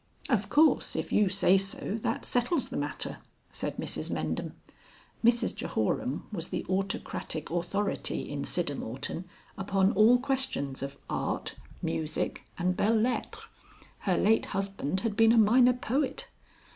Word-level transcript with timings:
"Of 0.29 0.49
course, 0.49 0.95
if 0.95 1.13
you 1.13 1.29
say 1.29 1.57
so 1.57 1.93
that 2.01 2.25
settles 2.25 2.69
the 2.69 2.75
matter," 2.75 3.19
said 3.51 3.77
Mrs 3.77 4.09
Mendham. 4.09 4.53
Mrs 5.23 5.55
Jehoram 5.55 6.25
was 6.31 6.47
the 6.49 6.65
autocratic 6.67 7.51
authority 7.51 8.27
in 8.27 8.41
Siddermorton 8.43 9.25
upon 9.59 9.91
all 9.91 10.17
questions 10.17 10.81
of 10.81 10.97
art, 11.07 11.53
music 11.83 12.45
and 12.57 12.75
belles 12.75 12.97
lettres. 12.97 13.43
Her 13.99 14.17
late 14.17 14.47
husband 14.47 15.01
had 15.01 15.15
been 15.15 15.33
a 15.33 15.37
minor 15.37 15.73
poet. 15.73 16.29